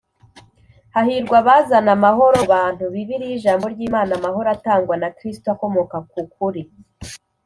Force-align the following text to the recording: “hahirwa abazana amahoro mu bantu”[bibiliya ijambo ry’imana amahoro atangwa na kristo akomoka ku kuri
“hahirwa 0.95 1.35
abazana 1.41 1.89
amahoro 1.97 2.35
mu 2.41 2.45
bantu”[bibiliya 2.53 3.33
ijambo 3.37 3.65
ry’imana 3.73 4.11
amahoro 4.19 4.47
atangwa 4.55 4.95
na 5.01 5.09
kristo 5.17 5.47
akomoka 5.53 5.97
ku 6.11 6.21
kuri 6.33 6.61